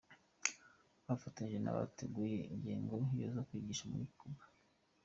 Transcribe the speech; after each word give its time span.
bafatanyije 1.05 1.59
nabateguye 1.61 2.37
ingendo 2.53 2.95
zo 3.35 3.41
kwigisha 3.47 3.83
muri 3.91 4.05
Cuba. 4.17 4.41